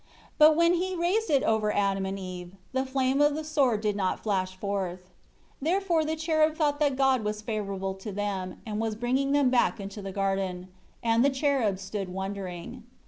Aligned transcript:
But 0.39 0.55
when 0.55 0.73
he 0.73 0.95
raised 0.95 1.29
it 1.29 1.43
over 1.43 1.71
Adam 1.71 2.07
and 2.07 2.17
Eve, 2.17 2.53
the 2.71 2.87
flame 2.87 3.21
of 3.21 3.35
the 3.35 3.43
sword 3.43 3.81
did 3.81 3.95
not 3.95 4.19
flash 4.19 4.55
forth. 4.57 5.01
6 5.01 5.09
Therefore 5.61 6.03
the 6.03 6.15
cherub 6.15 6.55
thought 6.55 6.79
that 6.79 6.95
God 6.95 7.23
was 7.23 7.43
favorable 7.43 7.93
to 7.93 8.11
them, 8.11 8.59
and 8.65 8.79
was 8.79 8.95
bringing 8.95 9.31
them 9.31 9.51
back 9.51 9.79
into 9.79 10.01
the 10.01 10.11
garden. 10.11 10.69
And 11.03 11.23
the 11.23 11.29
cherub 11.29 11.77
stood 11.77 12.09
wondering. 12.09 12.81